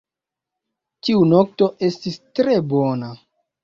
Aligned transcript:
Tiu 1.09 1.21
nokto 1.35 1.71
estis 1.91 2.21
tre 2.27 2.61
bona 2.77 3.17